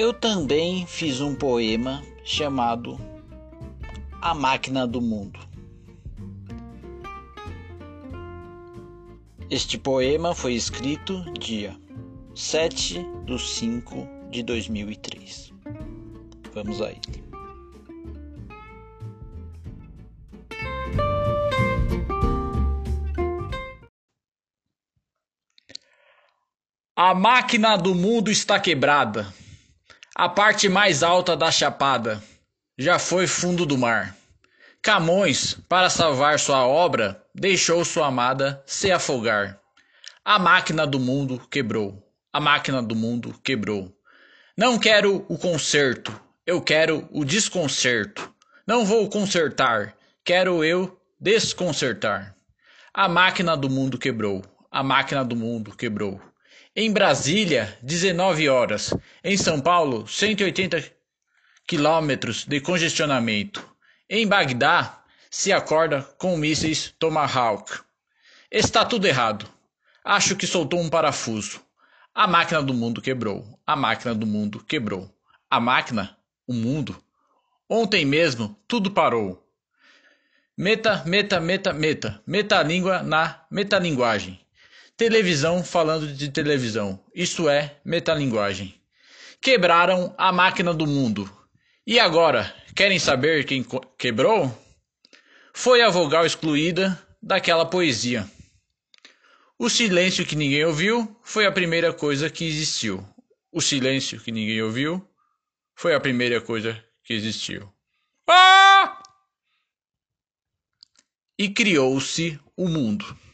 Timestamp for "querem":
92.76-92.98